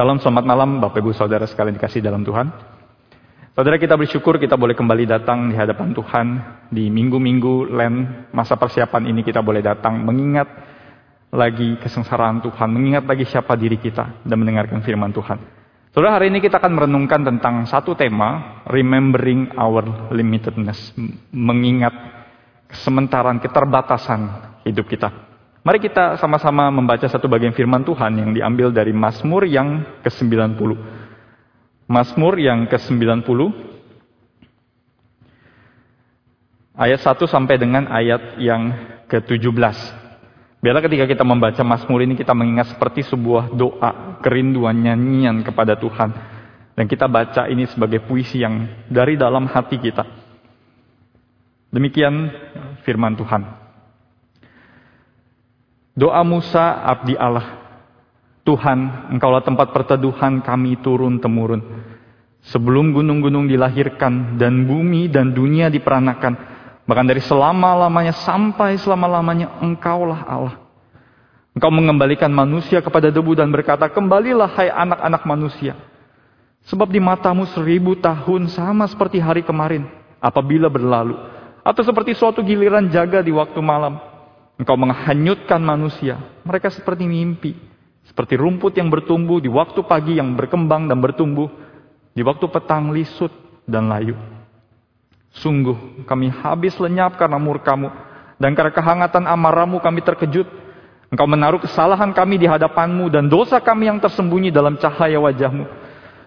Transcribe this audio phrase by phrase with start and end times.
[0.00, 2.48] Shalom, selamat malam Bapak Ibu Saudara sekalian dikasih dalam Tuhan.
[3.52, 6.26] Saudara kita bersyukur kita boleh kembali datang di hadapan Tuhan
[6.72, 10.48] di minggu-minggu Len masa persiapan ini kita boleh datang mengingat
[11.28, 15.36] lagi kesengsaraan Tuhan, mengingat lagi siapa diri kita dan mendengarkan firman Tuhan.
[15.92, 19.84] Saudara hari ini kita akan merenungkan tentang satu tema, remembering our
[20.16, 20.96] limitedness,
[21.28, 21.92] mengingat
[22.72, 24.20] kesementaraan, keterbatasan
[24.64, 25.29] hidup kita.
[25.60, 30.72] Mari kita sama-sama membaca satu bagian firman Tuhan yang diambil dari Mazmur yang ke-90.
[31.84, 33.28] Mazmur yang ke-90
[36.80, 38.72] ayat 1 sampai dengan ayat yang
[39.04, 39.76] ke-17.
[40.64, 46.08] Biarlah ketika kita membaca Mazmur ini kita mengingat seperti sebuah doa, kerinduan, nyanyian kepada Tuhan.
[46.72, 50.08] Dan kita baca ini sebagai puisi yang dari dalam hati kita.
[51.68, 52.32] Demikian
[52.80, 53.59] firman Tuhan.
[56.00, 57.60] Doa Musa abdi Allah.
[58.40, 61.60] Tuhan, engkaulah tempat perteduhan kami turun temurun.
[62.40, 66.40] Sebelum gunung-gunung dilahirkan dan bumi dan dunia diperanakan,
[66.88, 70.56] bahkan dari selama-lamanya sampai selama-lamanya engkaulah Allah.
[71.52, 75.76] Engkau mengembalikan manusia kepada debu dan berkata, kembalilah hai anak-anak manusia.
[76.64, 79.84] Sebab di matamu seribu tahun sama seperti hari kemarin,
[80.16, 81.20] apabila berlalu.
[81.60, 84.09] Atau seperti suatu giliran jaga di waktu malam.
[84.60, 86.20] Engkau menghanyutkan manusia.
[86.44, 87.56] Mereka seperti mimpi.
[88.04, 91.48] Seperti rumput yang bertumbuh di waktu pagi yang berkembang dan bertumbuh.
[92.12, 93.32] Di waktu petang lisut
[93.64, 94.12] dan layu.
[95.32, 97.88] Sungguh kami habis lenyap karena murkamu.
[98.36, 100.44] Dan karena kehangatan amarahmu kami terkejut.
[101.08, 105.64] Engkau menaruh kesalahan kami di hadapanmu dan dosa kami yang tersembunyi dalam cahaya wajahmu.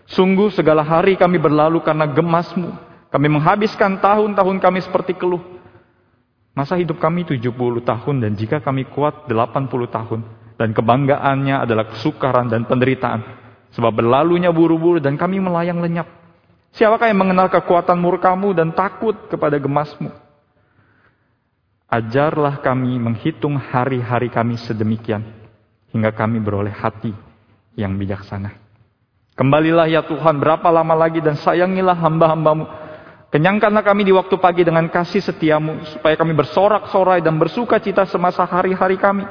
[0.09, 2.73] Sungguh segala hari kami berlalu karena gemasmu.
[3.13, 5.52] Kami menghabiskan tahun-tahun kami seperti keluh.
[6.53, 7.49] Masa hidup kami 70
[7.81, 10.21] tahun dan jika kami kuat 80 tahun.
[10.53, 13.25] Dan kebanggaannya adalah kesukaran dan penderitaan.
[13.73, 16.05] Sebab berlalunya buru-buru dan kami melayang lenyap.
[16.77, 20.13] Siapakah yang mengenal kekuatan murkamu dan takut kepada gemasmu?
[21.89, 25.25] Ajarlah kami menghitung hari-hari kami sedemikian.
[25.89, 27.13] Hingga kami beroleh hati
[27.73, 28.53] yang bijaksana.
[29.33, 32.69] Kembalilah ya Tuhan berapa lama lagi dan sayangilah hamba-hambamu
[33.33, 38.45] Kenyangkanlah kami di waktu pagi dengan kasih setiamu, supaya kami bersorak-sorai dan bersuka cita semasa
[38.45, 39.25] hari-hari kami.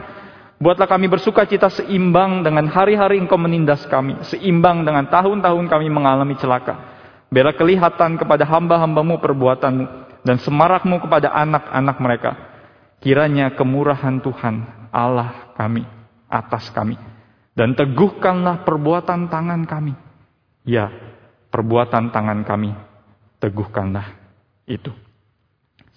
[0.59, 6.35] Buatlah kami bersuka cita seimbang dengan hari-hari engkau menindas kami, seimbang dengan tahun-tahun kami mengalami
[6.35, 6.83] celaka.
[7.31, 9.87] Biarlah kelihatan kepada hamba-hambamu perbuatanmu,
[10.27, 12.31] dan semarakmu kepada anak-anak mereka.
[12.99, 15.87] Kiranya kemurahan Tuhan, Allah kami,
[16.27, 16.99] atas kami.
[17.55, 19.95] Dan teguhkanlah perbuatan tangan kami.
[20.67, 20.91] Ya,
[21.55, 22.91] perbuatan tangan kami
[23.43, 24.15] teguhkanlah
[24.71, 24.95] itu.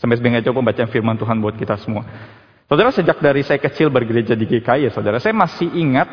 [0.01, 2.03] Sampai sebagai coba pembacaan firman Tuhan buat kita semua.
[2.65, 6.09] Saudara, sejak dari saya kecil bergereja di GKI ya saudara, saya masih ingat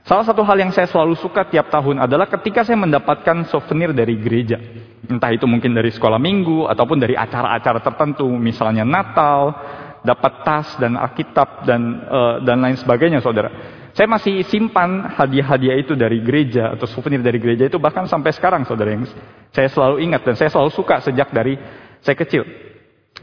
[0.00, 4.16] salah satu hal yang saya selalu suka tiap tahun adalah ketika saya mendapatkan souvenir dari
[4.16, 4.56] gereja.
[5.04, 9.52] Entah itu mungkin dari sekolah minggu ataupun dari acara-acara tertentu, misalnya Natal,
[10.00, 13.79] dapat tas dan Alkitab dan uh, dan lain sebagainya, saudara.
[13.90, 18.62] Saya masih simpan hadiah-hadiah itu dari gereja atau souvenir dari gereja itu bahkan sampai sekarang
[18.62, 19.02] saudara yang
[19.50, 21.58] saya selalu ingat dan saya selalu suka sejak dari
[21.98, 22.46] saya kecil.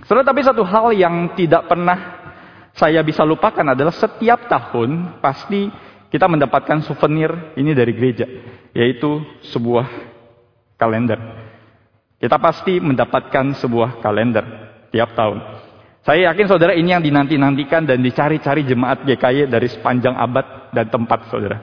[0.04, 2.28] Saudara tapi satu hal yang tidak pernah
[2.76, 5.72] saya bisa lupakan adalah setiap tahun pasti
[6.12, 8.28] kita mendapatkan souvenir ini dari gereja
[8.76, 9.88] yaitu sebuah
[10.78, 11.18] kalender.
[12.18, 14.46] Kita pasti mendapatkan sebuah kalender
[14.90, 15.67] tiap tahun.
[16.08, 21.28] Saya yakin saudara ini yang dinanti-nantikan dan dicari-cari jemaat GKY dari sepanjang abad dan tempat
[21.28, 21.60] saudara.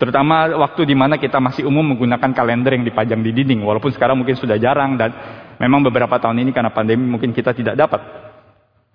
[0.00, 3.60] Terutama waktu di mana kita masih umum menggunakan kalender yang dipajang di dinding.
[3.60, 5.12] Walaupun sekarang mungkin sudah jarang dan
[5.60, 8.00] memang beberapa tahun ini karena pandemi mungkin kita tidak dapat.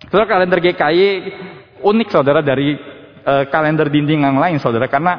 [0.09, 0.99] Saudara kalender GKY
[1.77, 2.73] unik saudara dari
[3.21, 4.89] uh, kalender dinding yang lain saudara.
[4.89, 5.13] Karena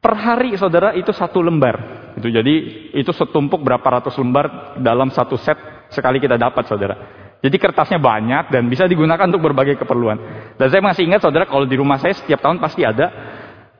[0.00, 2.08] per hari saudara itu satu lembar.
[2.16, 5.60] Jadi itu setumpuk berapa ratus lembar dalam satu set
[5.92, 7.21] sekali kita dapat saudara.
[7.42, 10.14] Jadi kertasnya banyak dan bisa digunakan untuk berbagai keperluan.
[10.54, 13.10] Dan saya masih ingat saudara kalau di rumah saya setiap tahun pasti ada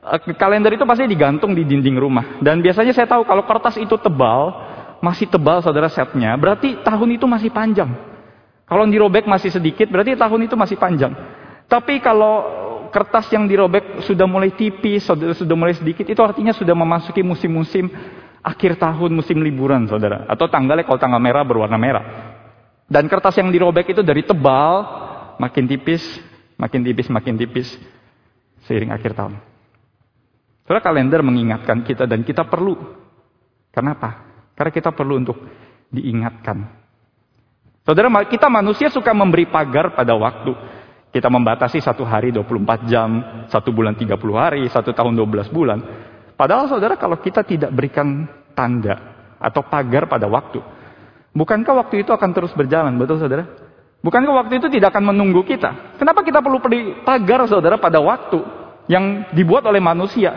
[0.03, 2.43] eh, kalender itu pasti digantung di dinding rumah.
[2.43, 4.51] Dan biasanya saya tahu kalau kertas itu tebal,
[4.99, 7.87] masih tebal saudara setnya, berarti tahun itu masih panjang.
[8.67, 11.15] Kalau dirobek masih sedikit, berarti tahun itu masih panjang.
[11.71, 12.43] Tapi kalau
[12.91, 17.87] kertas yang dirobek sudah mulai tipis, sudah mulai sedikit, itu artinya sudah memasuki musim-musim
[18.43, 20.27] akhir tahun, musim liburan, saudara.
[20.27, 22.32] Atau tanggalnya kalau tanggal merah berwarna merah.
[22.87, 24.83] Dan kertas yang dirobek itu dari tebal,
[25.39, 26.03] makin tipis,
[26.59, 27.67] makin tipis, makin tipis,
[28.67, 29.39] seiring akhir tahun.
[30.63, 32.75] Soalnya kalender mengingatkan kita dan kita perlu.
[33.73, 34.23] Kenapa?
[34.55, 35.37] Karena kita perlu untuk
[35.91, 36.83] diingatkan.
[37.83, 40.55] Saudara, kita manusia suka memberi pagar pada waktu.
[41.11, 43.09] Kita membatasi satu hari 24 jam,
[43.51, 45.79] satu bulan 30 hari, satu tahun 12 bulan.
[46.33, 48.25] Padahal saudara kalau kita tidak berikan
[48.57, 48.97] tanda
[49.37, 50.57] atau pagar pada waktu,
[51.33, 53.49] bukankah waktu itu akan terus berjalan, betul saudara?
[54.03, 55.95] Bukankah waktu itu tidak akan menunggu kita?
[55.95, 58.39] Kenapa kita perlu beri pagar saudara pada waktu
[58.91, 60.35] yang dibuat oleh manusia?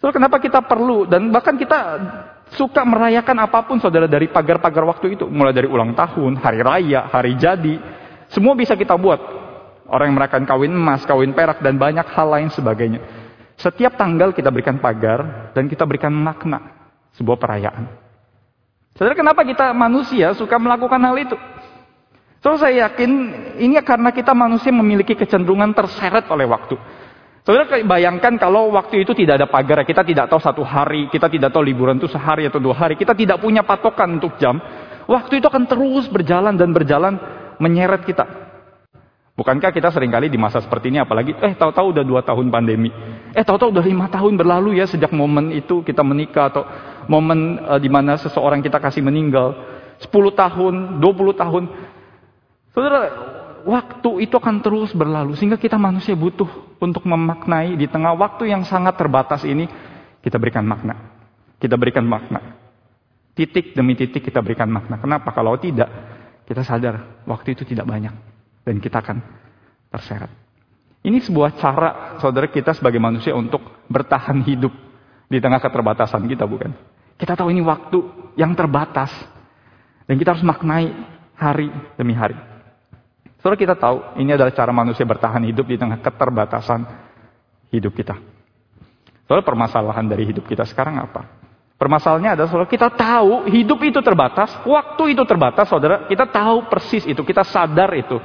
[0.00, 1.78] So, kenapa kita perlu dan bahkan kita
[2.56, 7.08] suka merayakan apa pun saudara dari pagar-pagar waktu itu, mulai dari ulang tahun, hari raya,
[7.12, 7.76] hari jadi,
[8.32, 9.20] semua bisa kita buat.
[9.86, 13.00] Orang yang merayakan kawin emas, kawin perak dan banyak hal lain sebagainya.
[13.56, 18.05] Setiap tanggal kita berikan pagar dan kita berikan makna sebuah perayaan.
[18.96, 21.36] Saudara, kenapa kita manusia suka melakukan hal itu?
[22.40, 23.10] So, saya yakin
[23.60, 26.80] ini karena kita manusia memiliki kecenderungan terseret oleh waktu.
[27.44, 31.54] Saudara bayangkan kalau waktu itu tidak ada pagar, kita tidak tahu satu hari, kita tidak
[31.54, 34.58] tahu liburan itu sehari atau dua hari, kita tidak punya patokan untuk jam.
[35.06, 37.14] Waktu itu akan terus berjalan dan berjalan
[37.62, 38.26] menyeret kita.
[39.36, 42.88] Bukankah kita sering kali di masa seperti ini apalagi, eh tahu-tahu udah dua tahun pandemi.
[43.36, 46.64] Eh tahu-tahu udah lima tahun berlalu ya sejak momen itu kita menikah atau
[47.06, 49.54] momen uh, di mana seseorang kita kasih meninggal.
[49.96, 51.72] Sepuluh tahun, dua puluh tahun.
[52.76, 53.00] Saudara,
[53.64, 58.60] waktu itu akan terus berlalu sehingga kita manusia butuh untuk memaknai di tengah waktu yang
[58.68, 59.64] sangat terbatas ini
[60.20, 61.16] kita berikan makna.
[61.56, 62.60] Kita berikan makna.
[63.32, 65.00] Titik demi titik kita berikan makna.
[65.00, 65.32] Kenapa?
[65.32, 65.88] Kalau tidak,
[66.44, 68.12] kita sadar waktu itu tidak banyak
[68.64, 69.24] dan kita akan
[69.88, 70.32] terseret.
[71.00, 74.74] Ini sebuah cara saudara kita sebagai manusia untuk bertahan hidup
[75.30, 76.74] di tengah keterbatasan kita, bukan?
[77.16, 77.98] Kita tahu ini waktu
[78.36, 79.08] yang terbatas
[80.04, 80.92] dan kita harus maknai
[81.36, 82.36] hari demi hari.
[83.40, 86.82] Saudara kita tahu ini adalah cara manusia bertahan hidup di tengah keterbatasan
[87.72, 88.16] hidup kita.
[89.24, 91.46] Saudara permasalahan dari hidup kita sekarang apa?
[91.76, 97.04] Permasalahannya adalah saudara kita tahu hidup itu terbatas, waktu itu terbatas, saudara kita tahu persis
[97.04, 98.16] itu, kita sadar itu.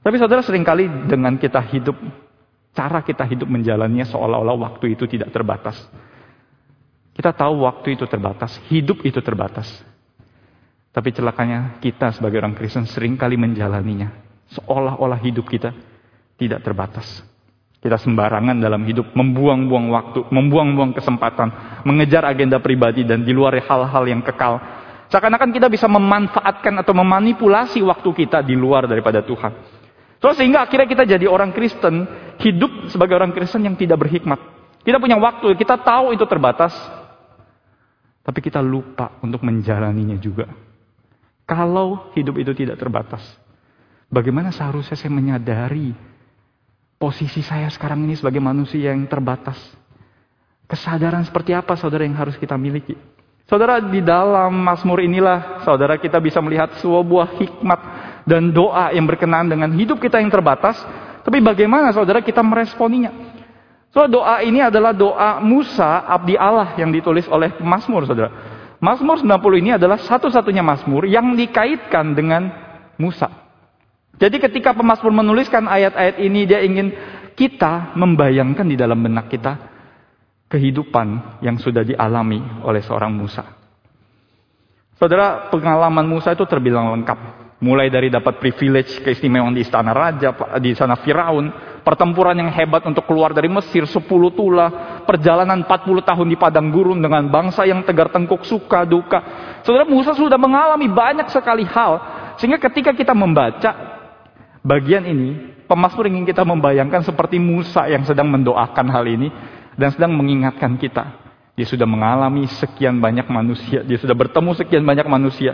[0.00, 1.96] Tapi saudara sering kali dengan kita hidup,
[2.76, 5.80] cara kita hidup menjalannya seolah-olah waktu itu tidak terbatas.
[7.20, 9.68] Kita tahu waktu itu terbatas, hidup itu terbatas.
[10.88, 14.08] Tapi celakanya kita sebagai orang Kristen sering kali menjalaninya.
[14.48, 15.68] Seolah-olah hidup kita
[16.40, 17.20] tidak terbatas.
[17.76, 24.04] Kita sembarangan dalam hidup, membuang-buang waktu, membuang-buang kesempatan, mengejar agenda pribadi dan di luar hal-hal
[24.08, 24.56] yang kekal.
[25.12, 29.52] Seakan-akan kita bisa memanfaatkan atau memanipulasi waktu kita di luar daripada Tuhan.
[30.24, 32.08] So, sehingga akhirnya kita jadi orang Kristen,
[32.40, 34.40] hidup sebagai orang Kristen yang tidak berhikmat.
[34.80, 36.72] Kita punya waktu, kita tahu itu terbatas,
[38.20, 40.48] tapi kita lupa untuk menjalaninya juga.
[41.48, 43.24] Kalau hidup itu tidak terbatas,
[44.06, 45.90] bagaimana seharusnya saya menyadari
[47.00, 49.58] posisi saya sekarang ini sebagai manusia yang terbatas?
[50.70, 52.94] Kesadaran seperti apa saudara yang harus kita miliki?
[53.50, 57.80] Saudara di dalam Mazmur inilah saudara kita bisa melihat sebuah hikmat
[58.22, 60.78] dan doa yang berkenaan dengan hidup kita yang terbatas.
[61.26, 63.10] Tapi bagaimana saudara kita meresponinya?
[63.90, 68.30] So doa ini adalah doa Musa abdi Allah yang ditulis oleh Mazmur saudara.
[68.78, 72.48] Mazmur 90 ini adalah satu-satunya Mazmur yang dikaitkan dengan
[72.96, 73.28] Musa.
[74.20, 76.92] Jadi ketika pemazmur menuliskan ayat-ayat ini dia ingin
[77.34, 79.56] kita membayangkan di dalam benak kita
[80.52, 83.46] kehidupan yang sudah dialami oleh seorang Musa.
[85.00, 87.18] Saudara, pengalaman Musa itu terbilang lengkap.
[87.64, 91.48] Mulai dari dapat privilege keistimewaan di istana raja, di istana Firaun,
[91.80, 94.00] pertempuran yang hebat untuk keluar dari Mesir, 10
[94.32, 99.18] tula, perjalanan 40 tahun di padang gurun dengan bangsa yang tegar tengkuk suka duka.
[99.66, 101.92] Saudara Musa sudah mengalami banyak sekali hal,
[102.38, 103.70] sehingga ketika kita membaca
[104.62, 109.28] bagian ini, pemazmur ingin kita membayangkan seperti Musa yang sedang mendoakan hal ini
[109.74, 111.28] dan sedang mengingatkan kita.
[111.58, 115.52] Dia sudah mengalami sekian banyak manusia, dia sudah bertemu sekian banyak manusia,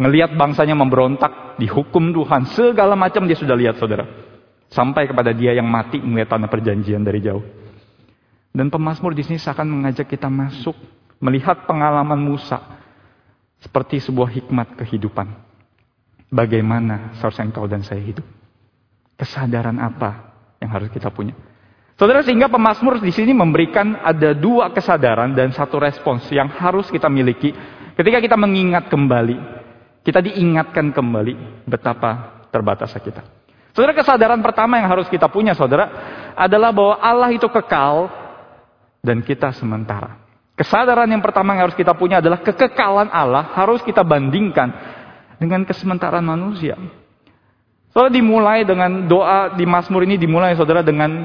[0.00, 4.08] Ngelihat bangsanya memberontak, dihukum Tuhan, segala macam dia sudah lihat saudara.
[4.70, 7.42] Sampai kepada dia yang mati melihat tanah perjanjian dari jauh.
[8.50, 10.74] Dan pemazmur di sini seakan mengajak kita masuk,
[11.22, 12.58] melihat pengalaman Musa
[13.62, 15.26] seperti sebuah hikmat kehidupan.
[16.30, 18.22] Bagaimana seharusnya engkau dan saya hidup?
[19.18, 21.34] Kesadaran apa yang harus kita punya?
[21.98, 27.12] Saudara sehingga pemazmur di sini memberikan ada dua kesadaran dan satu respons yang harus kita
[27.12, 27.52] miliki
[27.92, 29.36] ketika kita mengingat kembali
[30.00, 33.22] kita diingatkan kembali betapa terbatasnya kita.
[33.80, 35.88] Saudara kesadaran pertama yang harus kita punya saudara
[36.36, 38.12] adalah bahwa Allah itu kekal
[39.00, 40.20] dan kita sementara.
[40.52, 44.68] Kesadaran yang pertama yang harus kita punya adalah kekekalan Allah harus kita bandingkan
[45.40, 46.76] dengan kesementaraan manusia.
[47.88, 51.24] Saudara dimulai dengan doa di Mazmur ini dimulai saudara dengan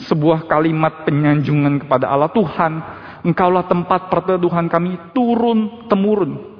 [0.00, 2.72] sebuah kalimat penyanjungan kepada Allah Tuhan,
[3.20, 6.51] Engkaulah tempat perteduhan kami turun temurun.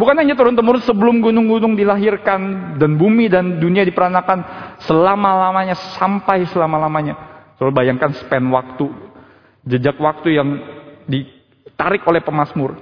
[0.00, 4.40] Bukan hanya turun-temurun sebelum gunung-gunung dilahirkan dan bumi dan dunia diperanakan
[4.80, 7.20] selama-lamanya sampai selama-lamanya.
[7.60, 8.88] Coba bayangkan span waktu
[9.60, 10.48] Jejak waktu yang
[11.04, 12.80] ditarik oleh pemazmur.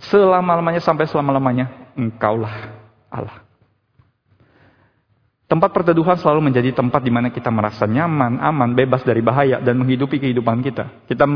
[0.00, 1.92] Selama-lamanya sampai selama-lamanya.
[1.96, 2.76] Engkaulah
[3.08, 3.44] Allah.
[5.50, 9.74] Tempat perteduhan selalu menjadi tempat di mana kita merasa nyaman, aman, bebas dari bahaya, dan
[9.82, 11.10] menghidupi kehidupan kita.
[11.10, 11.26] Kita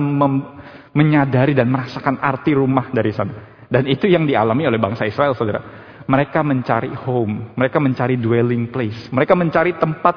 [0.94, 3.53] menyadari dan merasakan arti rumah dari sana.
[3.68, 5.60] Dan itu yang dialami oleh bangsa Israel, saudara.
[6.04, 10.16] Mereka mencari home, mereka mencari dwelling place, mereka mencari tempat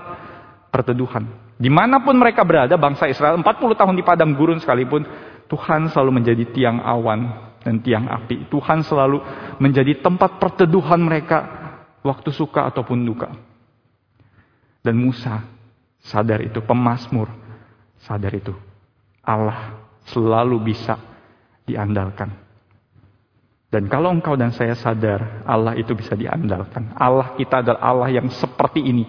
[0.67, 1.23] perteduhan.
[1.57, 5.07] Di mana pun mereka berada, bangsa Israel 40 tahun di padang gurun sekalipun,
[5.47, 8.51] Tuhan selalu menjadi tiang awan dan tiang api.
[8.51, 9.23] Tuhan selalu
[9.57, 11.47] menjadi tempat perteduhan mereka
[12.03, 13.31] waktu suka ataupun duka.
[14.83, 15.43] Dan Musa
[16.03, 17.31] sadar itu, pemazmur
[18.03, 18.53] sadar itu.
[19.25, 19.75] Allah
[20.07, 20.95] selalu bisa
[21.67, 22.46] diandalkan.
[23.77, 26.98] Dan kalau engkau dan saya sadar Allah itu bisa diandalkan.
[26.98, 29.05] Allah kita adalah Allah yang seperti ini.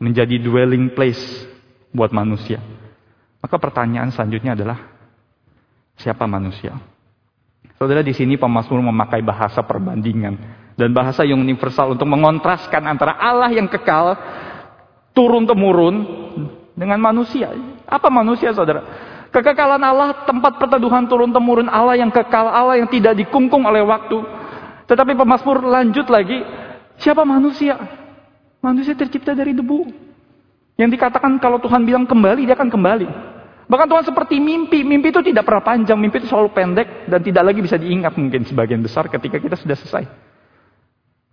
[0.00, 1.20] Menjadi dwelling place
[1.92, 2.56] buat manusia.
[3.44, 4.80] Maka pertanyaan selanjutnya adalah
[6.00, 6.72] siapa manusia?
[7.76, 10.40] Saudara di sini pemazmur memakai bahasa perbandingan
[10.80, 14.16] dan bahasa yang universal untuk mengontraskan antara Allah yang kekal
[15.12, 16.00] turun temurun
[16.72, 17.52] dengan manusia.
[17.84, 19.07] Apa manusia saudara?
[19.28, 24.24] Kekekalan Allah, tempat perteduhan turun temurun Allah yang kekal, Allah yang tidak dikungkung oleh waktu.
[24.88, 26.40] Tetapi pemazmur lanjut lagi,
[26.96, 27.76] siapa manusia?
[28.64, 29.84] Manusia tercipta dari debu.
[30.80, 33.08] Yang dikatakan kalau Tuhan bilang kembali, dia akan kembali.
[33.68, 34.80] Bahkan Tuhan seperti mimpi.
[34.80, 38.48] Mimpi itu tidak pernah panjang, mimpi itu selalu pendek dan tidak lagi bisa diingat mungkin
[38.48, 40.04] sebagian besar ketika kita sudah selesai.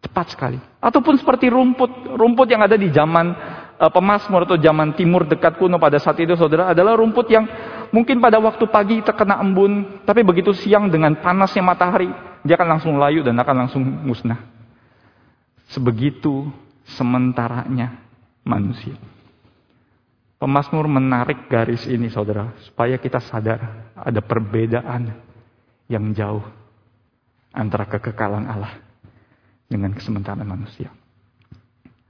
[0.04, 0.60] Cepat sekali.
[0.84, 3.32] Ataupun seperti rumput, rumput yang ada di zaman
[3.80, 7.48] uh, pemasmur atau zaman timur dekat kuno pada saat itu saudara adalah rumput yang
[7.96, 12.12] mungkin pada waktu pagi terkena embun, tapi begitu siang dengan panasnya matahari,
[12.44, 14.44] dia akan langsung layu dan akan langsung musnah.
[15.72, 16.52] Sebegitu
[16.84, 17.96] sementaranya
[18.44, 19.00] manusia.
[20.36, 25.16] Pemasmur menarik garis ini saudara, supaya kita sadar ada perbedaan
[25.88, 26.44] yang jauh
[27.56, 28.76] antara kekekalan Allah
[29.72, 30.92] dengan kesementaraan manusia.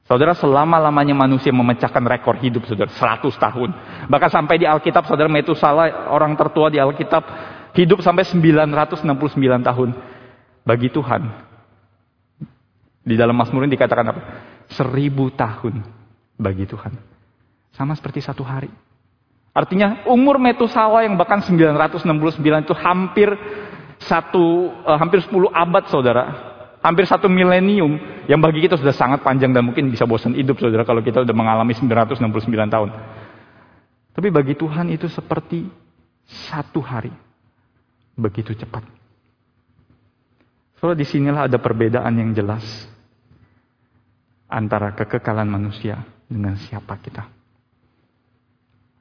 [0.05, 3.69] Saudara, selama-lamanya manusia memecahkan rekor hidup, saudara, 100 tahun.
[4.05, 7.25] Bahkan sampai di Alkitab, saudara Metusala, orang tertua di Alkitab,
[7.73, 9.01] hidup sampai 969
[9.65, 9.89] tahun.
[10.65, 11.21] Bagi Tuhan,
[13.05, 14.21] di dalam Mazmur ini dikatakan apa?
[14.69, 15.81] Seribu tahun
[16.37, 16.93] bagi Tuhan.
[17.73, 18.69] Sama seperti satu hari.
[19.53, 23.29] Artinya umur Metusala yang bahkan 969 itu hampir
[24.01, 26.54] satu, uh, hampir 10 abad saudara
[26.85, 27.97] hampir satu milenium
[28.29, 31.33] yang bagi kita sudah sangat panjang dan mungkin bisa bosan hidup saudara kalau kita sudah
[31.33, 32.21] mengalami 969
[32.69, 32.89] tahun.
[34.13, 35.65] Tapi bagi Tuhan itu seperti
[36.47, 37.09] satu hari.
[38.13, 38.85] Begitu cepat.
[40.79, 42.63] Soalnya di sinilah ada perbedaan yang jelas
[44.45, 47.27] antara kekekalan manusia dengan siapa kita.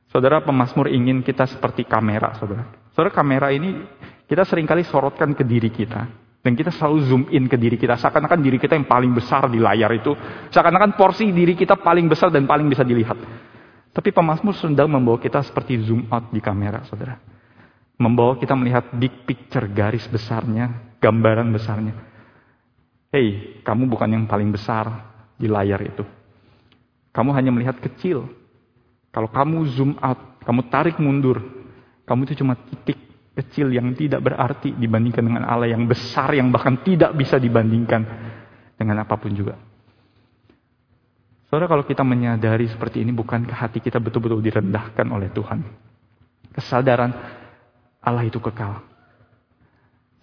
[0.09, 2.65] Saudara pemazmur ingin kita seperti kamera, saudara.
[2.95, 3.87] Saudara kamera ini
[4.25, 6.24] kita sering kali sorotkan ke diri kita.
[6.45, 7.97] Dan kita selalu zoom in ke diri kita.
[7.97, 10.13] Seakan-akan diri kita yang paling besar di layar itu.
[10.53, 13.17] Seakan-akan porsi diri kita paling besar dan paling bisa dilihat.
[13.89, 17.17] Tapi pemazmur sedang membawa kita seperti zoom out di kamera, saudara.
[17.97, 21.97] Membawa kita melihat big picture, garis besarnya, gambaran besarnya.
[23.09, 24.91] Hei, kamu bukan yang paling besar
[25.41, 26.05] di layar itu.
[27.15, 28.27] Kamu hanya melihat kecil.
[29.15, 31.39] Kalau kamu zoom out, kamu tarik mundur,
[32.05, 32.99] kamu itu cuma titik
[33.35, 38.07] kecil yang tidak berarti dibandingkan dengan Allah yang besar yang bahkan tidak bisa dibandingkan
[38.79, 39.59] dengan apa pun juga.
[41.51, 45.63] Saudara kalau kita menyadari seperti ini bukankah hati kita betul-betul direndahkan oleh Tuhan?
[46.55, 47.11] Kesadaran
[48.03, 48.83] Allah itu kekal.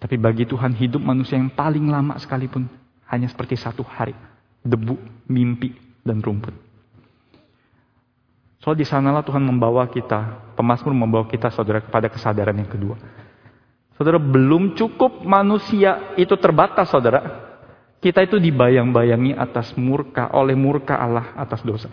[0.00, 2.66] Tapi bagi Tuhan hidup manusia yang paling lama sekalipun
[3.08, 4.16] hanya seperti satu hari.
[4.64, 6.71] Debu, mimpi, dan rumput.
[8.62, 12.94] Soal di sanalah Tuhan membawa kita, pemazmur membawa kita saudara kepada kesadaran yang kedua.
[13.98, 17.50] Saudara, belum cukup manusia itu terbatas saudara.
[17.98, 21.90] Kita itu dibayang-bayangi atas murka, oleh murka Allah atas dosa.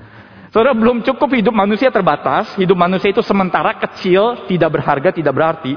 [0.53, 5.73] Saudara, belum cukup hidup manusia terbatas, hidup manusia itu sementara kecil, tidak berharga, tidak berarti.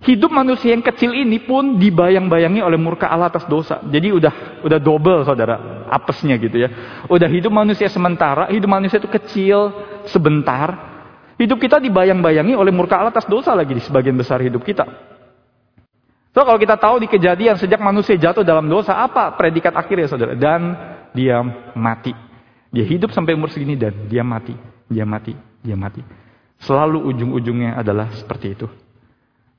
[0.00, 3.84] Hidup manusia yang kecil ini pun dibayang-bayangi oleh murka Allah atas dosa.
[3.84, 6.72] Jadi udah udah double saudara, apesnya gitu ya.
[7.04, 9.68] Udah hidup manusia sementara, hidup manusia itu kecil,
[10.08, 10.88] sebentar.
[11.36, 14.88] Hidup kita dibayang-bayangi oleh murka Allah atas dosa lagi di sebagian besar hidup kita.
[16.32, 20.32] So kalau kita tahu di kejadian sejak manusia jatuh dalam dosa, apa predikat akhirnya saudara?
[20.32, 20.80] Dan
[21.12, 21.44] dia
[21.76, 22.16] mati.
[22.72, 24.56] Dia hidup sampai umur segini dan dia mati.
[24.88, 26.00] Dia mati, dia mati.
[26.64, 28.66] Selalu ujung-ujungnya adalah seperti itu.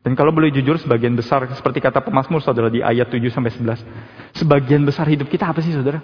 [0.02, 3.86] Dan kalau boleh jujur sebagian besar seperti kata pemazmur saudara di ayat 7 sampai 11.
[4.34, 6.02] Sebagian besar hidup kita apa sih saudara?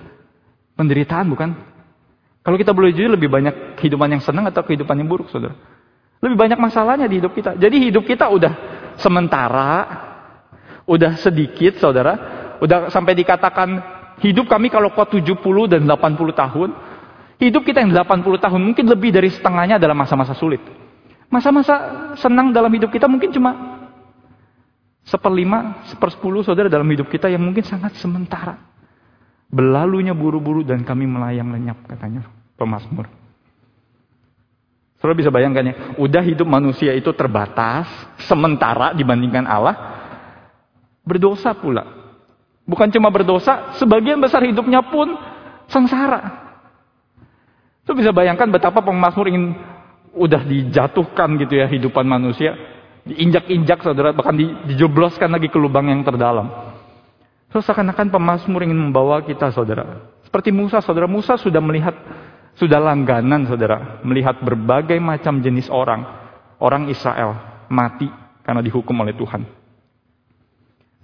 [0.77, 1.50] Penderitaan bukan?
[2.46, 5.58] Kalau kita boleh jujur lebih banyak kehidupan yang senang atau kehidupan yang buruk saudara?
[6.22, 7.58] Lebih banyak masalahnya di hidup kita.
[7.58, 8.54] Jadi hidup kita udah
[9.01, 9.74] sementara,
[10.86, 12.13] udah sedikit saudara,
[12.62, 13.70] udah sampai dikatakan
[14.22, 15.38] hidup kami kalau kuat 70
[15.70, 16.70] dan 80 tahun,
[17.42, 20.62] hidup kita yang 80 tahun mungkin lebih dari setengahnya adalah masa-masa sulit.
[21.27, 21.75] Masa-masa
[22.18, 23.76] senang dalam hidup kita mungkin cuma
[25.07, 28.59] seperlima, sepersepuluh saudara dalam hidup kita yang mungkin sangat sementara.
[29.47, 32.27] Berlalunya buru-buru dan kami melayang lenyap katanya
[32.59, 33.07] pemazmur.
[34.99, 37.87] Saudara bisa bayangkan ya, udah hidup manusia itu terbatas,
[38.27, 39.77] sementara dibandingkan Allah,
[41.07, 41.85] berdosa pula.
[42.67, 45.15] Bukan cuma berdosa, sebagian besar hidupnya pun
[45.71, 46.51] sengsara.
[47.87, 49.55] Itu bisa bayangkan betapa pemazmur ingin
[50.11, 52.57] udah dijatuhkan gitu ya hidupan manusia,
[53.07, 54.35] diinjak-injak saudara, bahkan
[54.67, 56.75] dijebloskan lagi ke lubang yang terdalam.
[57.47, 60.11] Terus seakan-akan pemazmur ingin membawa kita saudara.
[60.27, 61.95] Seperti Musa, saudara Musa sudah melihat
[62.57, 66.03] sudah langganan saudara melihat berbagai macam jenis orang,
[66.57, 68.09] orang Israel mati
[68.41, 69.45] karena dihukum oleh Tuhan.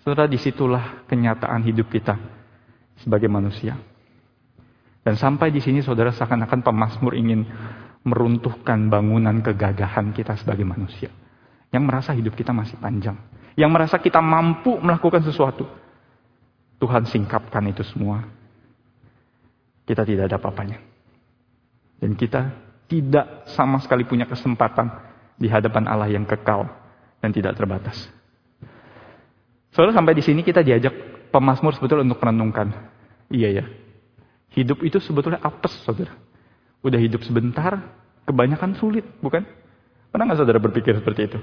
[0.04, 2.20] Saudara di situlah kenyataan hidup kita
[3.00, 3.80] sebagai manusia.
[5.04, 7.48] Dan sampai di sini saudara seakan-akan pemazmur ingin
[8.04, 11.08] meruntuhkan bangunan kegagahan kita sebagai manusia.
[11.74, 13.18] Yang merasa hidup kita masih panjang.
[13.58, 15.66] Yang merasa kita mampu melakukan sesuatu.
[16.78, 18.22] Tuhan singkapkan itu semua.
[19.84, 20.78] Kita tidak ada apa-apanya.
[21.98, 22.54] Dan kita
[22.86, 24.92] tidak sama sekali punya kesempatan
[25.34, 26.70] di hadapan Allah yang kekal
[27.24, 27.98] dan tidak terbatas.
[29.74, 30.94] Soalnya sampai di sini kita diajak
[31.34, 32.70] pemazmur sebetulnya untuk merenungkan.
[33.34, 33.66] Iya ya.
[34.54, 36.14] Hidup itu sebetulnya apes, saudara.
[36.86, 37.82] Udah hidup sebentar,
[38.30, 39.42] kebanyakan sulit, bukan?
[40.14, 41.40] Pernah nggak saudara berpikir seperti itu?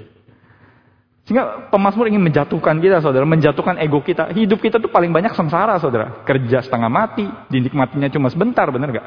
[1.31, 4.35] Sehingga pemazmur ingin menjatuhkan kita, saudara, menjatuhkan ego kita.
[4.35, 6.27] Hidup kita tuh paling banyak sengsara, saudara.
[6.27, 9.07] Kerja setengah mati, dinikmatinya cuma sebentar, bener gak?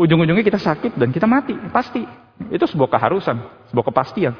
[0.00, 2.00] Ujung-ujungnya kita sakit dan kita mati, pasti.
[2.48, 4.32] Itu sebuah keharusan, sebuah kepastian.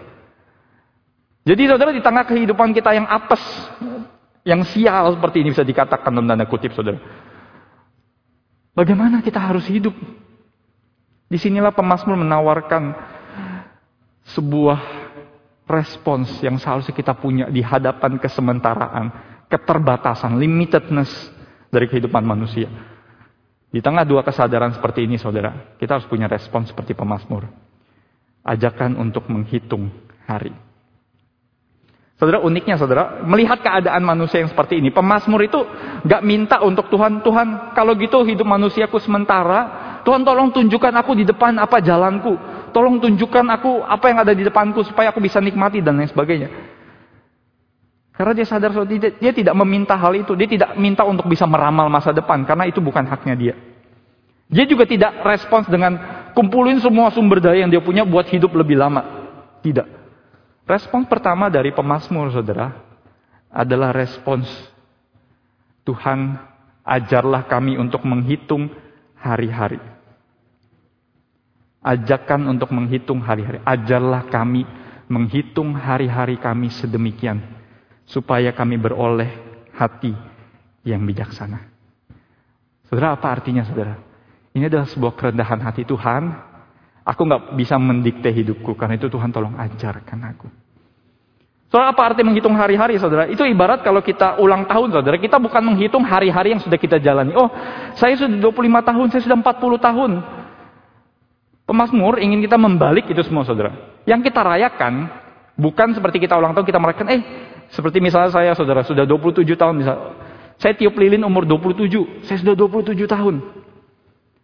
[1.45, 3.45] Jadi saudara di tengah kehidupan kita yang apes,
[4.49, 6.97] yang sial seperti ini bisa dikatakan dalam tanda kutip saudara.
[8.73, 9.93] Bagaimana kita harus hidup?
[11.29, 12.97] Di sinilah pemazmur menawarkan
[14.33, 15.02] sebuah
[15.67, 19.07] respons yang seharusnya kita punya di hadapan kesementaraan,
[19.47, 21.11] keterbatasan, limitedness
[21.71, 22.69] dari kehidupan manusia.
[23.73, 27.49] Di tengah dua kesadaran seperti ini, saudara, kita harus punya respon seperti pemazmur.
[28.45, 29.89] Ajakan untuk menghitung
[30.29, 30.53] hari.
[32.21, 35.59] Saudara, uniknya saudara, melihat keadaan manusia yang seperti ini, pemazmur itu
[36.05, 41.25] gak minta untuk Tuhan, Tuhan kalau gitu hidup manusiaku sementara, Tuhan tolong tunjukkan aku di
[41.27, 42.37] depan apa jalanku,
[42.73, 46.49] tolong tunjukkan aku apa yang ada di depanku supaya aku bisa nikmati dan lain sebagainya.
[48.13, 50.37] Karena dia sadar dia, dia tidak meminta hal itu.
[50.37, 52.45] Dia tidak minta untuk bisa meramal masa depan.
[52.45, 53.55] Karena itu bukan haknya dia.
[54.53, 55.97] Dia juga tidak respons dengan
[56.37, 59.01] kumpulin semua sumber daya yang dia punya buat hidup lebih lama.
[59.65, 59.89] Tidak.
[60.69, 62.69] Respons pertama dari pemazmur saudara
[63.49, 64.47] adalah respons
[65.83, 66.37] Tuhan
[66.85, 68.71] ajarlah kami untuk menghitung
[69.19, 69.81] hari-hari.
[71.83, 73.59] Ajakan untuk menghitung hari-hari.
[73.67, 74.63] Ajarlah kami
[75.11, 77.43] menghitung hari-hari kami sedemikian
[78.07, 79.29] supaya kami beroleh
[79.75, 80.15] hati
[80.87, 81.59] yang bijaksana.
[82.87, 83.99] Saudara, apa artinya saudara?
[84.53, 86.23] Ini adalah sebuah kerendahan hati Tuhan.
[87.03, 90.47] Aku nggak bisa mendikte hidupku, karena itu Tuhan tolong ajarkan aku.
[91.73, 93.25] Saudara, apa arti menghitung hari-hari, saudara?
[93.33, 95.17] Itu ibarat kalau kita ulang tahun, saudara.
[95.17, 97.33] Kita bukan menghitung hari-hari yang sudah kita jalani.
[97.33, 97.49] Oh,
[97.97, 100.11] saya sudah 25 tahun, saya sudah 40 tahun.
[101.73, 103.73] Pemasmur ingin kita membalik itu semua, saudara.
[104.05, 105.09] Yang kita rayakan,
[105.57, 107.21] bukan seperti kita ulang tahun, kita merayakan, eh,
[107.73, 109.97] seperti misalnya saya saudara sudah 27 tahun misal.
[110.61, 113.41] Saya tiup lilin umur 27, saya sudah 27 tahun.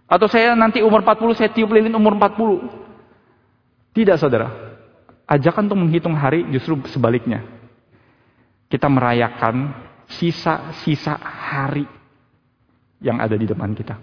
[0.09, 2.65] Atau saya nanti umur 40, saya tiup lilin umur 40.
[3.93, 4.49] Tidak saudara.
[5.29, 7.45] Ajakan untuk menghitung hari justru sebaliknya.
[8.73, 9.77] Kita merayakan
[10.09, 11.85] sisa-sisa hari
[13.05, 14.01] yang ada di depan kita.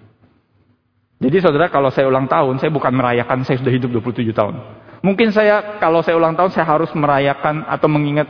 [1.25, 4.61] Jadi saudara kalau saya ulang tahun, saya bukan merayakan saya sudah hidup 27 tahun.
[5.01, 8.29] Mungkin saya kalau saya ulang tahun saya harus merayakan atau mengingat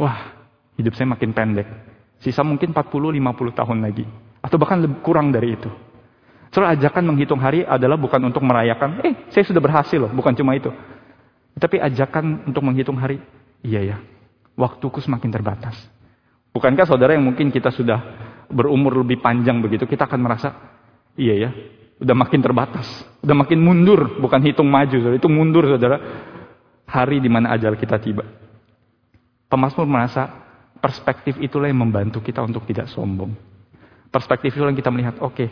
[0.00, 0.32] Wah,
[0.80, 1.68] hidup saya makin pendek.
[2.24, 4.08] Sisa mungkin 40-50 tahun lagi.
[4.40, 5.68] Atau bahkan lebih kurang dari itu.
[6.54, 10.56] Soal ajakan menghitung hari adalah bukan untuk merayakan, eh saya sudah berhasil loh, bukan cuma
[10.56, 10.72] itu.
[11.54, 13.20] Tapi ajakan untuk menghitung hari,
[13.60, 13.96] iya ya,
[14.56, 15.76] waktuku semakin terbatas.
[16.50, 18.00] Bukankah saudara yang mungkin kita sudah
[18.50, 20.48] berumur lebih panjang begitu, kita akan merasa,
[21.14, 21.50] iya ya,
[22.00, 22.88] udah makin terbatas,
[23.20, 25.20] udah makin mundur, bukan hitung maju, saudara.
[25.20, 25.96] itu mundur saudara,
[26.88, 28.24] hari di mana ajal kita tiba.
[29.52, 30.32] Pemasmur merasa
[30.80, 33.36] perspektif itulah yang membantu kita untuk tidak sombong.
[34.08, 35.48] Perspektif itulah yang kita melihat, oke, okay,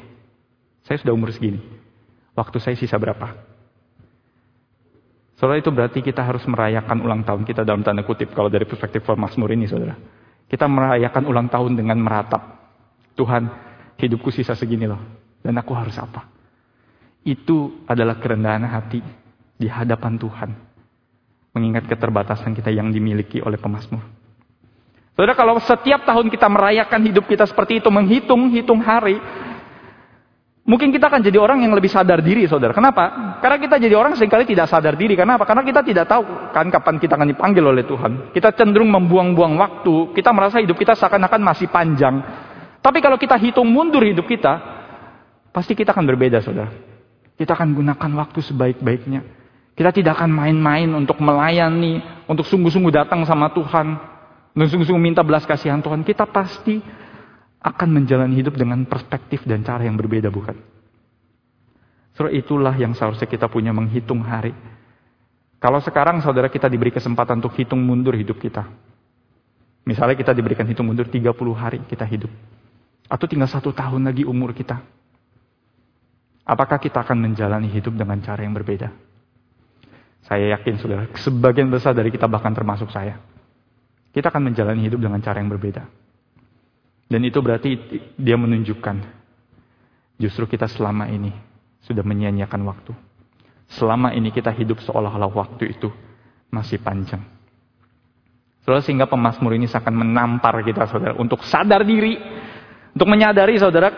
[0.88, 1.60] saya sudah umur segini.
[2.32, 3.36] Waktu saya sisa berapa?
[5.38, 9.06] Saudara itu berarti kita harus merayakan ulang tahun kita dalam tanda kutip kalau dari perspektif
[9.06, 9.94] Mazmur ini saudara.
[10.48, 12.40] Kita merayakan ulang tahun dengan meratap.
[13.14, 13.46] Tuhan,
[14.00, 14.98] hidupku sisa segini loh.
[15.44, 16.37] Dan aku harus apa?
[17.26, 19.00] Itu adalah kerendahan hati
[19.58, 20.50] di hadapan Tuhan.
[21.52, 24.04] Mengingat keterbatasan kita yang dimiliki oleh pemazmur.
[25.18, 29.18] Saudara kalau setiap tahun kita merayakan hidup kita seperti itu, menghitung-hitung hari,
[30.68, 32.76] Mungkin kita akan jadi orang yang lebih sadar diri, saudara.
[32.76, 33.40] Kenapa?
[33.40, 35.16] Karena kita jadi orang sering kali tidak sadar diri.
[35.16, 35.48] Kenapa?
[35.48, 38.36] Karena kita tidak tahu kan kapan kita akan dipanggil oleh Tuhan.
[38.36, 40.12] Kita cenderung membuang-buang waktu.
[40.12, 42.20] Kita merasa hidup kita seakan-akan masih panjang.
[42.84, 44.60] Tapi kalau kita hitung mundur hidup kita,
[45.56, 46.68] pasti kita akan berbeda, saudara.
[47.38, 49.22] Kita akan gunakan waktu sebaik-baiknya.
[49.78, 53.94] Kita tidak akan main-main untuk melayani, untuk sungguh-sungguh datang sama Tuhan,
[54.58, 56.02] untuk sungguh-sungguh minta belas kasihan Tuhan.
[56.02, 56.82] Kita pasti
[57.62, 60.58] akan menjalani hidup dengan perspektif dan cara yang berbeda, bukan?
[62.18, 64.50] Saudara, itulah yang seharusnya kita punya menghitung hari.
[65.62, 68.66] Kalau sekarang saudara kita diberi kesempatan untuk hitung mundur hidup kita.
[69.86, 71.22] Misalnya kita diberikan hitung mundur 30
[71.54, 72.30] hari kita hidup.
[73.06, 74.82] Atau tinggal satu tahun lagi umur kita.
[76.48, 78.88] Apakah kita akan menjalani hidup dengan cara yang berbeda?
[80.24, 83.20] Saya yakin saudara, sebagian besar dari kita bahkan termasuk saya.
[84.16, 85.84] Kita akan menjalani hidup dengan cara yang berbeda.
[87.08, 87.76] Dan itu berarti
[88.16, 88.96] dia menunjukkan
[90.16, 91.32] justru kita selama ini
[91.84, 92.92] sudah menyia-nyiakan waktu.
[93.68, 95.92] Selama ini kita hidup seolah-olah waktu itu
[96.48, 97.20] masih panjang.
[98.64, 102.16] Saudara, sehingga pemazmur ini seakan menampar kita saudara untuk sadar diri,
[102.92, 103.88] untuk menyadari saudara,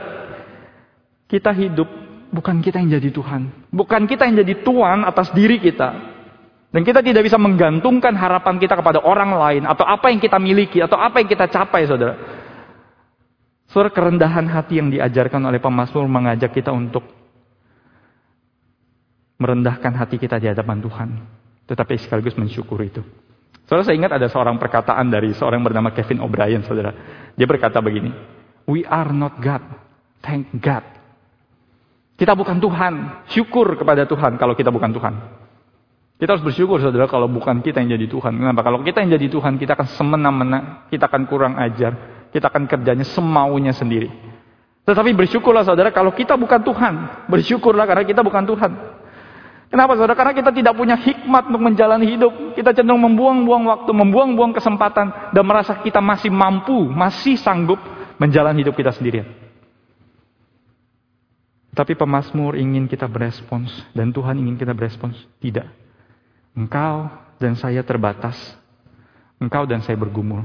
[1.26, 6.18] kita hidup bukan kita yang jadi Tuhan, bukan kita yang jadi tuan atas diri kita.
[6.70, 10.78] Dan kita tidak bisa menggantungkan harapan kita kepada orang lain atau apa yang kita miliki
[10.78, 12.14] atau apa yang kita capai saudara.
[13.66, 17.02] Saudara kerendahan hati yang diajarkan oleh pemazmur mengajak kita untuk
[19.42, 21.08] merendahkan hati kita di hadapan Tuhan.
[21.66, 23.02] Tetapi sekaligus mensyukur itu.
[23.66, 26.94] Saudara saya ingat ada seorang perkataan dari seorang bernama Kevin O'Brien, saudara.
[27.34, 28.14] Dia berkata begini,
[28.70, 29.62] We are not God,
[30.22, 30.99] thank God.
[32.20, 35.14] Kita bukan Tuhan, syukur kepada Tuhan kalau kita bukan Tuhan.
[36.20, 38.36] Kita harus bersyukur saudara kalau bukan kita yang jadi Tuhan.
[38.36, 38.60] Kenapa?
[38.60, 41.96] Kalau kita yang jadi Tuhan, kita akan semena-mena, kita akan kurang ajar,
[42.28, 44.12] kita akan kerjanya semaunya sendiri.
[44.84, 46.94] Tetapi bersyukurlah saudara kalau kita bukan Tuhan.
[47.24, 48.72] Bersyukurlah karena kita bukan Tuhan.
[49.72, 50.12] Kenapa saudara?
[50.12, 52.52] Karena kita tidak punya hikmat untuk menjalani hidup.
[52.52, 55.32] Kita cenderung membuang-buang waktu, membuang-buang kesempatan.
[55.32, 57.80] Dan merasa kita masih mampu, masih sanggup
[58.20, 59.39] menjalani hidup kita sendirian.
[61.70, 63.70] Tapi pemazmur ingin kita berespons.
[63.94, 65.14] Dan Tuhan ingin kita berespons.
[65.38, 65.66] Tidak.
[66.58, 67.06] Engkau
[67.38, 68.36] dan saya terbatas.
[69.38, 70.42] Engkau dan saya bergumul.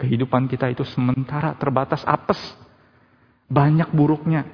[0.00, 2.38] Kehidupan kita itu sementara terbatas apes.
[3.46, 4.46] Banyak buruknya.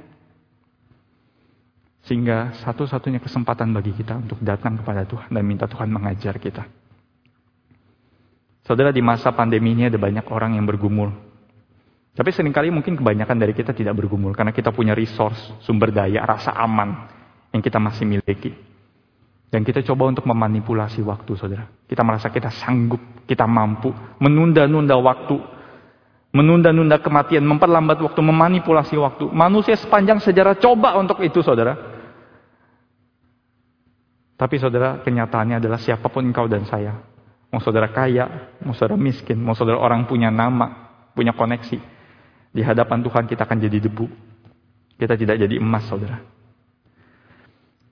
[2.06, 6.62] Sehingga satu-satunya kesempatan bagi kita untuk datang kepada Tuhan dan minta Tuhan mengajar kita.
[8.62, 11.25] Saudara di masa pandemi ini ada banyak orang yang bergumul.
[12.16, 16.24] Tapi sering kali mungkin kebanyakan dari kita tidak bergumul karena kita punya resource, sumber daya,
[16.24, 17.12] rasa aman
[17.52, 18.56] yang kita masih miliki.
[19.52, 21.68] Dan kita coba untuk memanipulasi waktu, saudara.
[21.84, 25.36] Kita merasa kita sanggup, kita mampu menunda-nunda waktu,
[26.32, 29.28] menunda-nunda kematian, memperlambat waktu, memanipulasi waktu.
[29.28, 31.76] Manusia sepanjang sejarah coba untuk itu, saudara.
[34.40, 36.96] Tapi saudara, kenyataannya adalah siapa pun engkau dan saya.
[37.52, 41.95] Mau saudara kaya, mau saudara miskin, mau saudara orang punya nama, punya koneksi.
[42.56, 44.08] Di hadapan Tuhan kita akan jadi debu.
[44.96, 46.24] Kita tidak jadi emas, saudara.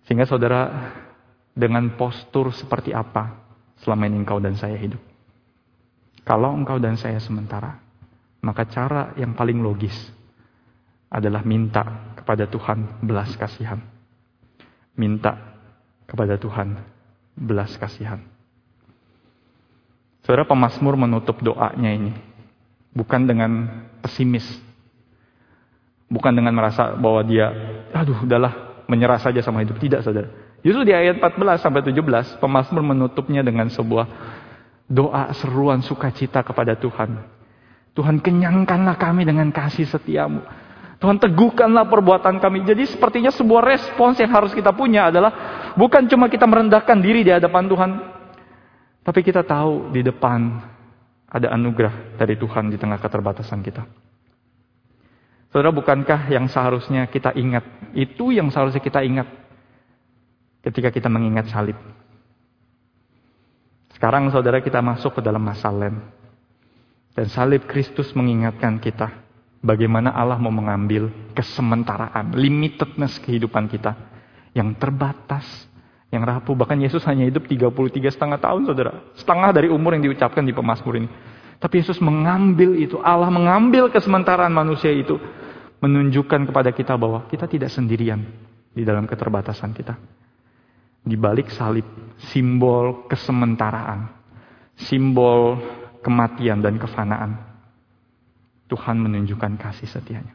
[0.09, 0.89] Sehingga saudara
[1.53, 3.45] dengan postur seperti apa
[3.85, 5.01] selama ini engkau dan saya hidup.
[6.25, 7.77] Kalau engkau dan saya sementara,
[8.41, 9.93] maka cara yang paling logis
[11.13, 13.85] adalah minta kepada Tuhan belas kasihan.
[14.97, 15.37] Minta
[16.09, 16.73] kepada Tuhan
[17.37, 18.25] belas kasihan.
[20.25, 22.34] Saudara pemazmur menutup doanya ini
[22.95, 23.51] bukan dengan
[24.01, 24.47] pesimis.
[26.09, 27.51] Bukan dengan merasa bahwa dia
[27.91, 30.31] aduh udahlah menyerah saja sama hidup tidak saudara.
[30.65, 34.09] Justru di ayat 14 sampai 17, pemazmur menutupnya dengan sebuah
[34.89, 37.21] doa seruan sukacita kepada Tuhan.
[37.93, 40.41] Tuhan kenyangkanlah kami dengan kasih setiamu.
[40.99, 42.65] Tuhan teguhkanlah perbuatan kami.
[42.65, 45.33] Jadi sepertinya sebuah respons yang harus kita punya adalah
[45.77, 47.91] bukan cuma kita merendahkan diri di hadapan Tuhan.
[49.05, 50.65] Tapi kita tahu di depan
[51.35, 53.83] ada anugerah dari Tuhan di tengah keterbatasan kita.
[55.51, 57.67] Saudara, bukankah yang seharusnya kita ingat?
[57.91, 59.27] Itu yang seharusnya kita ingat
[60.63, 61.79] ketika kita mengingat salib.
[63.95, 66.03] Sekarang saudara kita masuk ke dalam masa lem.
[67.15, 69.11] Dan salib Kristus mengingatkan kita
[69.63, 73.95] bagaimana Allah mau mengambil kesementaraan, limitedness kehidupan kita
[74.51, 75.47] yang terbatas,
[76.15, 76.55] yang rapuh.
[76.55, 79.03] Bahkan Yesus hanya hidup 33 setengah tahun saudara.
[79.19, 81.09] Setengah dari umur yang diucapkan di pemasmur ini.
[81.59, 83.03] Tapi Yesus mengambil itu.
[83.03, 85.19] Allah mengambil kesementaraan manusia itu.
[85.83, 88.23] Menunjukkan kepada kita bahwa kita tidak sendirian
[88.71, 89.99] di dalam keterbatasan kita.
[91.05, 91.85] Di balik salib,
[92.33, 94.09] simbol kesementaraan.
[94.79, 95.61] Simbol
[96.01, 97.37] kematian dan kefanaan.
[98.71, 100.35] Tuhan menunjukkan kasih setianya.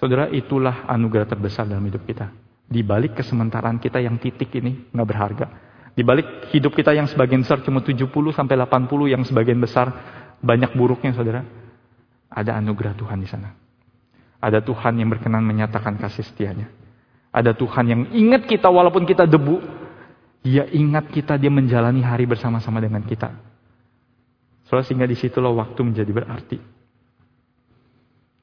[0.00, 2.41] Saudara, itulah anugerah terbesar dalam hidup kita
[2.72, 5.46] di balik kesementaraan kita yang titik ini nggak berharga.
[5.92, 9.92] Di balik hidup kita yang sebagian besar cuma 70 sampai 80 yang sebagian besar
[10.40, 11.44] banyak buruknya saudara.
[12.32, 13.52] Ada anugerah Tuhan di sana.
[14.40, 16.72] Ada Tuhan yang berkenan menyatakan kasih setianya.
[17.28, 19.60] Ada Tuhan yang ingat kita walaupun kita debu.
[20.42, 23.30] Dia ingat kita, dia menjalani hari bersama-sama dengan kita.
[24.66, 26.58] Saudara sehingga di situlah waktu menjadi berarti.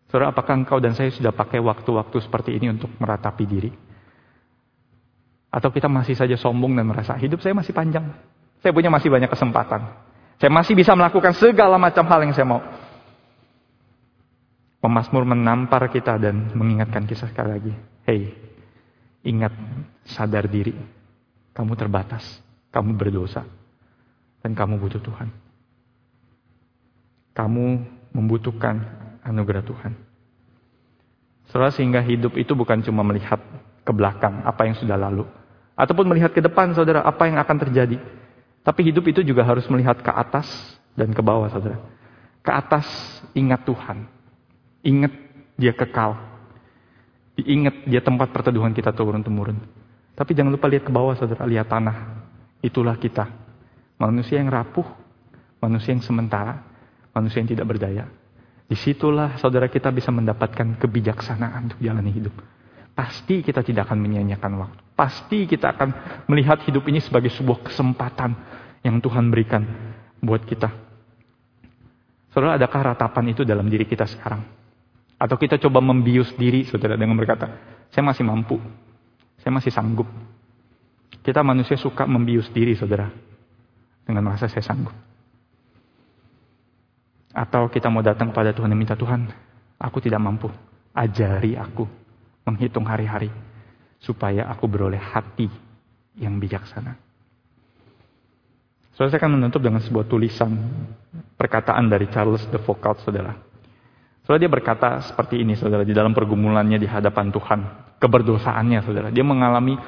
[0.08, 3.70] Saudara apakah engkau dan saya sudah pakai waktu-waktu seperti ini untuk meratapi diri?
[5.50, 8.06] Atau kita masih saja sombong dan merasa hidup saya masih panjang.
[8.62, 9.82] Saya punya masih banyak kesempatan.
[10.38, 12.62] Saya masih bisa melakukan segala macam hal yang saya mau.
[14.80, 17.74] Pemasmur menampar kita dan mengingatkan kita sekali lagi.
[18.08, 18.32] Hei,
[19.28, 19.52] ingat
[20.08, 20.72] sadar diri.
[21.52, 22.24] Kamu terbatas.
[22.72, 23.44] Kamu berdosa.
[24.40, 25.28] Dan kamu butuh Tuhan.
[27.36, 27.66] Kamu
[28.16, 28.80] membutuhkan
[29.26, 29.94] anugerah Tuhan.
[31.50, 33.42] Setelah sehingga hidup itu bukan cuma melihat
[33.84, 35.26] ke belakang apa yang sudah lalu.
[35.80, 37.96] Ataupun melihat ke depan, saudara, apa yang akan terjadi.
[38.68, 40.44] Tapi hidup itu juga harus melihat ke atas
[40.92, 41.80] dan ke bawah, saudara.
[42.44, 42.84] Ke atas,
[43.32, 44.04] ingat Tuhan.
[44.84, 45.14] Ingat
[45.56, 46.20] dia kekal.
[47.40, 49.56] Ingat dia tempat perteduhan kita turun-temurun.
[50.20, 51.48] Tapi jangan lupa lihat ke bawah, saudara.
[51.48, 52.28] Lihat tanah.
[52.60, 53.32] Itulah kita.
[53.96, 54.84] Manusia yang rapuh.
[55.64, 56.60] Manusia yang sementara.
[57.16, 58.04] Manusia yang tidak berdaya.
[58.68, 62.36] Di situlah saudara kita bisa mendapatkan kebijaksanaan untuk jalani hidup.
[62.92, 64.89] Pasti kita tidak akan menyanyiakan waktu.
[65.00, 65.90] Pasti kita akan
[66.28, 68.36] melihat hidup ini sebagai sebuah kesempatan
[68.84, 69.64] yang Tuhan berikan
[70.20, 70.68] buat kita.
[72.36, 74.44] Saudara, adakah ratapan itu dalam diri kita sekarang?
[75.16, 77.48] Atau kita coba membius diri, saudara, dengan berkata,
[77.96, 78.60] saya masih mampu,
[79.40, 80.12] saya masih sanggup.
[81.24, 83.08] Kita manusia suka membius diri, saudara,
[84.04, 84.96] dengan merasa saya sanggup.
[87.32, 89.32] Atau kita mau datang kepada Tuhan dan minta, Tuhan,
[89.80, 90.52] aku tidak mampu,
[90.92, 91.88] ajari aku
[92.44, 93.32] menghitung hari-hari
[94.00, 95.48] supaya aku beroleh hati
[96.20, 96.96] yang bijaksana.
[98.96, 100.52] Saudara saya akan menutup dengan sebuah tulisan
[101.40, 103.32] perkataan dari Charles de Foucault, saudara.
[104.28, 107.60] Saudara dia berkata seperti ini, saudara, di dalam pergumulannya di hadapan Tuhan,
[107.96, 109.08] keberdosaannya, saudara.
[109.08, 109.80] Dia mengalami,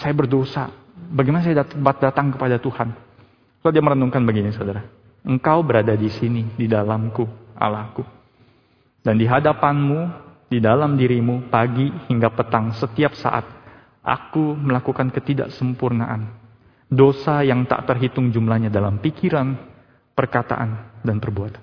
[0.00, 0.72] saya berdosa,
[1.12, 2.88] bagaimana saya dapat datang kepada Tuhan?
[3.60, 4.80] Saudara dia merenungkan begini, saudara.
[5.28, 7.28] Engkau berada di sini, di dalamku,
[7.60, 8.00] Allahku.
[9.04, 10.00] Dan di hadapanmu
[10.48, 13.44] di dalam dirimu pagi hingga petang setiap saat
[14.04, 16.44] aku melakukan ketidaksempurnaan
[16.92, 19.56] dosa yang tak terhitung jumlahnya dalam pikiran,
[20.12, 21.62] perkataan dan perbuatan.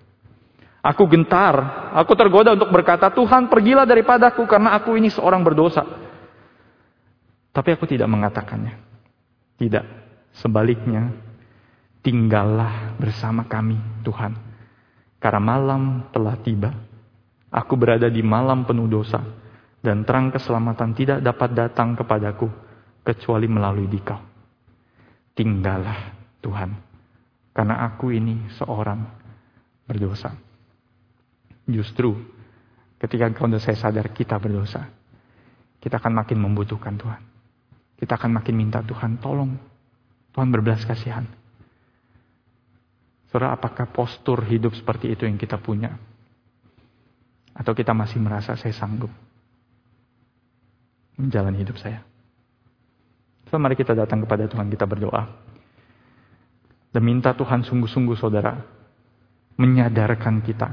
[0.82, 5.86] Aku gentar, aku tergoda untuk berkata, Tuhan pergilah daripadaku karena aku ini seorang berdosa.
[7.54, 8.82] Tapi aku tidak mengatakannya.
[9.62, 9.86] Tidak,
[10.41, 11.13] sebaliknya,
[12.02, 14.34] tinggallah bersama kami Tuhan.
[15.22, 16.74] Karena malam telah tiba
[17.52, 19.20] Aku berada di malam penuh dosa,
[19.84, 22.48] dan terang keselamatan tidak dapat datang kepadaku
[23.04, 24.20] kecuali melalui dikau.
[25.36, 26.70] Tinggallah Tuhan,
[27.52, 29.04] karena aku ini seorang
[29.84, 30.32] berdosa.
[31.68, 32.16] Justru
[32.96, 34.88] ketika kau dan saya sadar kita berdosa,
[35.84, 37.22] kita akan makin membutuhkan Tuhan.
[38.00, 39.52] Kita akan makin minta Tuhan tolong.
[40.32, 41.28] Tuhan berbelas kasihan.
[43.30, 45.96] Saudara, apakah postur hidup seperti itu yang kita punya?
[47.62, 49.13] Atau kita masih merasa saya sanggup
[51.21, 52.02] menjalani hidup saya.
[53.54, 55.30] So, mari kita datang kepada Tuhan, kita berdoa.
[56.89, 58.58] Dan minta Tuhan sungguh-sungguh saudara,
[59.62, 60.67] menyadarkan kita.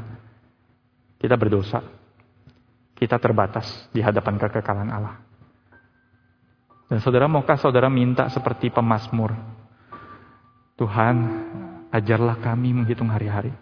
[1.21, 1.85] Kita berdosa.
[2.97, 5.21] Kita terbatas di hadapan kekekalan Allah.
[6.89, 9.37] Dan saudara, maukah saudara minta seperti pemazmur?
[10.79, 11.17] Tuhan,
[11.91, 13.53] ajarlah kami menghitung hari-hari.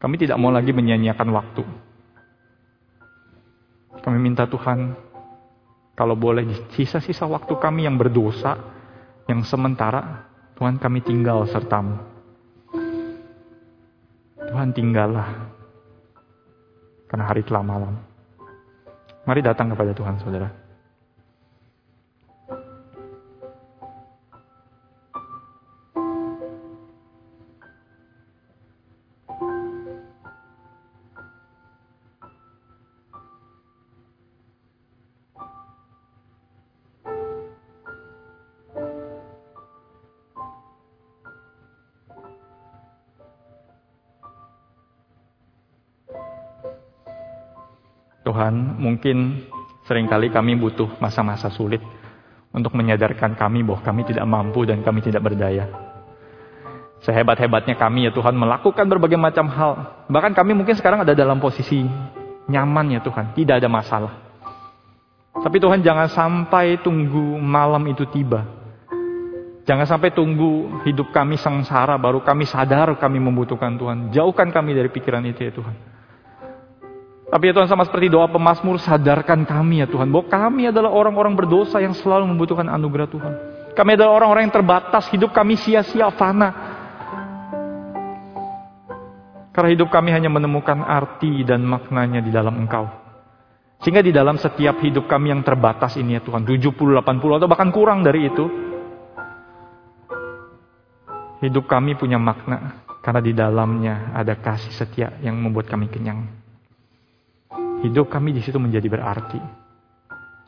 [0.00, 1.64] Kami tidak mau lagi menyanyiakan waktu.
[4.08, 4.96] Kami minta Tuhan,
[5.92, 8.56] kalau boleh sisa-sisa waktu kami yang berdosa,
[9.28, 10.24] yang sementara,
[10.56, 12.00] Tuhan kami tinggal sertamu.
[14.48, 15.52] Tuhan tinggallah,
[17.04, 18.00] karena hari telah malam.
[19.28, 20.48] Mari datang kepada Tuhan, saudara.
[48.28, 49.48] Tuhan, mungkin
[49.88, 51.80] sering kali kami butuh masa-masa sulit
[52.52, 55.64] untuk menyadarkan kami bahwa kami tidak mampu dan kami tidak berdaya.
[57.00, 60.04] Sehebat-hebatnya kami ya Tuhan melakukan berbagai macam hal.
[60.12, 61.88] Bahkan kami mungkin sekarang ada dalam posisi
[62.52, 64.12] nyaman ya Tuhan, tidak ada masalah.
[65.38, 68.44] Tapi Tuhan jangan sampai tunggu malam itu tiba.
[69.64, 74.12] Jangan sampai tunggu hidup kami sengsara baru kami sadar kami membutuhkan Tuhan.
[74.12, 75.97] Jauhkan kami dari pikiran itu ya Tuhan.
[77.28, 81.36] Tapi ya Tuhan sama seperti doa pemazmur sadarkan kami ya Tuhan bahwa kami adalah orang-orang
[81.36, 83.32] berdosa yang selalu membutuhkan anugerah Tuhan.
[83.76, 86.50] Kami adalah orang-orang yang terbatas, hidup kami sia-sia fana.
[89.52, 92.88] Karena hidup kami hanya menemukan arti dan maknanya di dalam Engkau.
[93.84, 97.70] Sehingga di dalam setiap hidup kami yang terbatas ini ya Tuhan, 70, 80 atau bahkan
[97.70, 98.48] kurang dari itu,
[101.44, 106.47] hidup kami punya makna karena di dalamnya ada kasih setia yang membuat kami kenyang.
[107.78, 109.38] Hidup kami di situ menjadi berarti.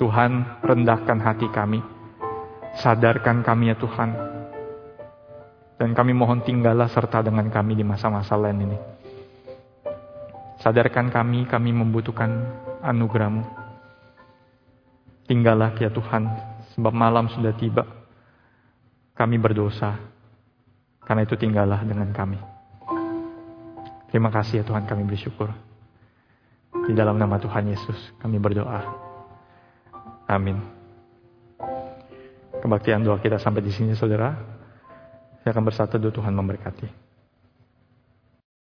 [0.02, 1.78] Tuhan, rendahkan hati kami.
[2.82, 4.10] Sadarkan kami ya Tuhan.
[5.78, 8.78] Dan kami mohon tinggallah serta dengan kami di masa-masa lain ini.
[10.58, 12.28] Sadarkan kami, kami membutuhkan
[12.82, 13.46] anugerahmu.
[15.30, 16.26] Tinggallah ya Tuhan,
[16.74, 17.86] sebab malam sudah tiba.
[19.14, 19.94] Kami berdosa,
[21.06, 22.42] karena itu tinggallah dengan kami.
[24.10, 25.69] Terima kasih ya Tuhan, kami bersyukur.
[26.70, 28.82] Di dalam nama Tuhan Yesus kami berdoa.
[30.30, 30.58] Amin.
[32.60, 34.36] Kebaktian doa kita sampai di sini saudara.
[35.40, 36.99] Saya akan bersatu Tuhan memberkati.